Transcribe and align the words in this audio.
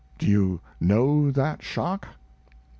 Do 0.17 0.25
you 0.25 0.61
know 0.79 1.29
that 1.29 1.61
shock? 1.61 2.07